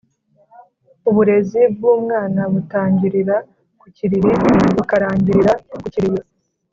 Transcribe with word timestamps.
Uburezi 1.09 1.61
bw’umwana 1.75 2.41
butangirira 2.53 3.35
ku 3.79 3.85
kiriri 3.95 4.31
bukarangirira 4.75 5.53
ku 5.69 5.77
kiriyo. 5.93 6.23